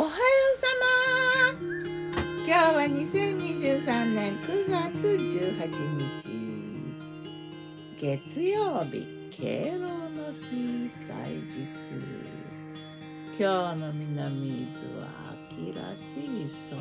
[0.00, 0.16] おはよう
[0.56, 1.60] さま
[2.46, 6.24] 今日は2023年9月18日
[8.00, 11.68] 月曜日敬老の日祭日
[13.38, 15.06] 今日の南伊豆は
[15.52, 16.80] 秋らしい空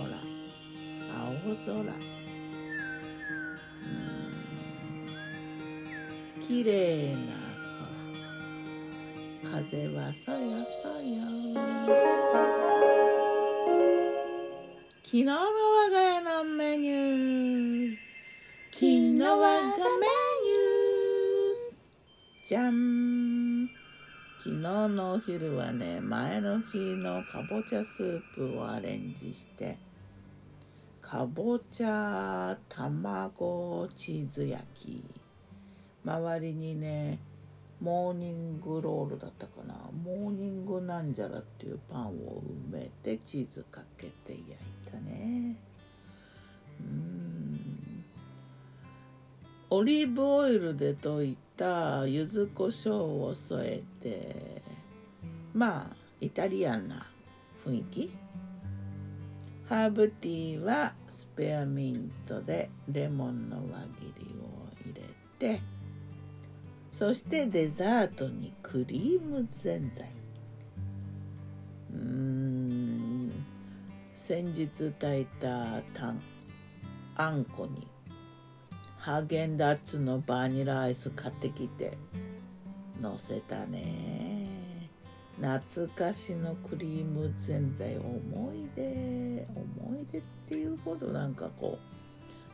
[1.11, 1.75] 青空。
[1.75, 1.99] う
[6.39, 7.19] ん綺麗な
[9.43, 9.59] 空。
[9.61, 12.58] 風はそよそよ
[15.09, 17.97] 昨日の我が家のメニュー。
[18.71, 22.47] 昨日我がメニュー。
[22.47, 23.67] じゃん
[24.37, 29.79] 昨日のお昼はね前の日のかぼちゃスープをアレンジして。
[31.01, 35.03] かぼちゃ卵チーズ焼き。
[36.05, 37.17] 周りにね
[37.81, 39.73] モーニングロールだったかな。
[40.03, 44.68] モーニングなんじゃらっていうパンを埋めてチーズかけて焼いた
[45.09, 45.55] ね。
[46.79, 48.05] うん。
[49.69, 54.61] オリーブオイルで溶いた柚子胡椒を添えて
[55.53, 57.05] まあイタリアンな
[57.65, 58.11] 雰囲気。
[59.67, 64.49] ハーブティーはスペアミントでレモンの輪切りを
[64.83, 65.01] 入れ
[65.37, 65.61] て
[66.91, 70.18] そしてデザートにクリームぜんざい。
[74.19, 74.67] 先日
[74.99, 76.21] 炊いたたん
[77.15, 77.87] あんこに
[78.99, 81.97] ハーゲンダッツのバニラアイス買ってきて
[83.01, 84.89] のせたね。
[85.39, 91.79] 懐かしのクリームぜんざい思い出思い出っていうほどなんかこ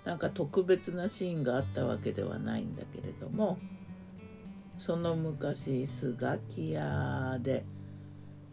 [0.05, 3.57] うなんか特別なシーンがあったわけではないんだけれども
[4.77, 7.65] その昔スガキ屋で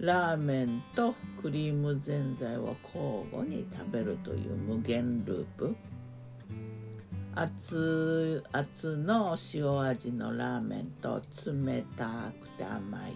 [0.03, 5.77] ラーメンとクリームぜんざいを交互に食べるという無限ループ。
[7.37, 13.13] 熱々の塩味のラーメンと冷たくて甘い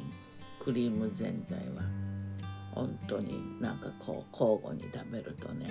[0.64, 1.82] クリームぜんざいは
[2.72, 5.68] 本当になんかこう交互に食べるとね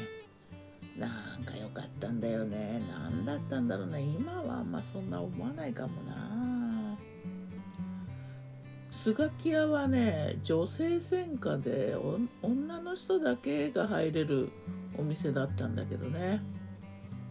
[0.99, 2.81] なんか良かったんだよね。
[2.89, 4.01] 何だったんだろうね。
[4.01, 6.34] 今はあんまそんな思わないかもな。
[9.05, 11.95] スガキ屋はね女性専科で
[12.41, 14.49] 女の人だけが入れる
[14.97, 16.41] お店だったんだけどね。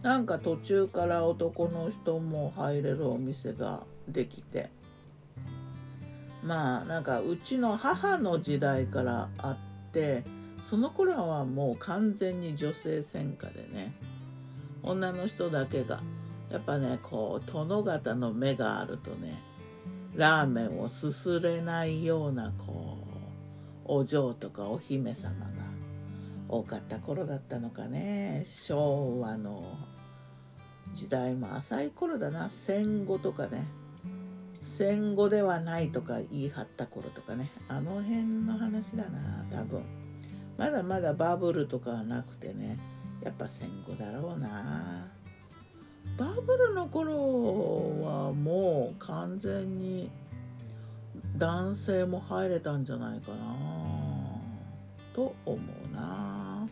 [0.01, 4.69] なんか途中から男の人も入れるお店ができて。
[6.45, 9.57] まあなんかうちの母の時代からあ
[9.89, 10.23] って
[10.69, 13.93] その頃はもう完全に女性専科でね。
[14.81, 15.99] 女の人だけが。
[16.49, 19.54] やっぱねこう殿方の目があるとね
[20.15, 23.05] ラーメンをすすれないようなこう
[23.85, 25.49] お嬢とかお姫様が
[26.47, 28.43] 多かった頃だったのかね。
[28.45, 29.77] 昭和の
[30.93, 32.49] 時代も浅い頃だな。
[32.49, 33.65] 戦後とかね。
[34.61, 37.51] 戦後ではないとか言い張った頃とかね。
[37.67, 39.83] あの辺の話だな多分。
[40.57, 42.77] まだまだバブルとかはなくてね。
[43.23, 45.14] やっぱ戦後だろうな。
[46.17, 47.13] バブルの頃
[48.01, 50.09] はもう完全に
[51.37, 53.55] 男性も入れたんじゃないかな。
[55.13, 56.67] と思うな。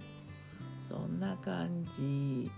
[0.87, 2.49] そんな感じ。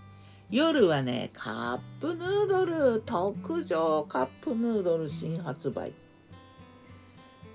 [0.48, 5.92] 夜はねカップヌードル特上カップヌードル新発売。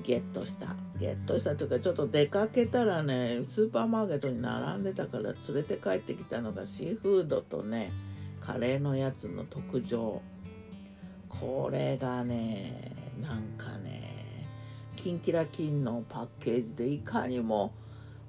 [0.03, 0.75] ゲットした。
[0.99, 7.91] ゲットしたというかちょっと出かけたらねスーパーマーケットに並んでたから連れて帰ってきたのがシーフードとね
[8.41, 10.21] カレーのやつの特上。
[11.29, 12.91] これがね
[13.21, 14.45] なんかね
[14.97, 17.73] キンキラキンのパッケージでいかにも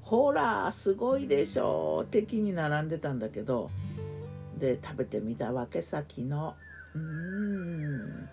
[0.00, 3.70] ほらすごいでしょ的に並んでたんだけど
[4.56, 6.54] で食べてみたわけさ昨日。
[6.94, 8.28] うーん。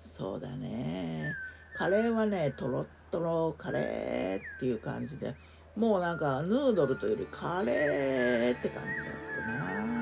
[0.00, 1.32] そうだね。
[1.74, 5.34] カレーはねとろっとろカレーっていう感じで
[5.76, 9.99] もうなんかヌードルというよりカレーって感じだったな。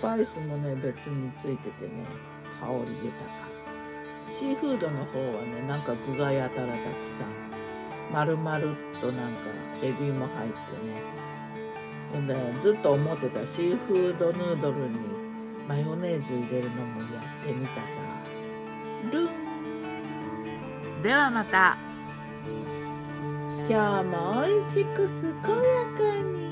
[0.00, 2.04] パイスもね別についててね
[2.60, 3.48] 香り豊か。
[4.28, 8.12] シーフードの方はねなんか具がやたらたくさん。
[8.12, 8.58] 丸々
[9.00, 9.40] となんか
[9.82, 10.56] エビも入って
[10.86, 11.02] ね。
[12.12, 14.98] ほんでずっと思ってたシーフードヌードルに
[15.68, 17.06] マヨネーズ入れるのもや
[17.42, 17.86] ってみたさ。
[19.12, 21.02] ルン。
[21.02, 21.76] ではまた。
[23.68, 26.49] 今日も美味しく健やかに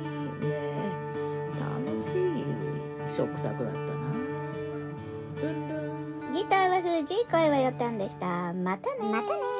[3.19, 3.75] 食卓だったな。
[5.43, 8.53] ルンルンギターは藤井声はよったんでした。
[8.53, 9.58] またねまたね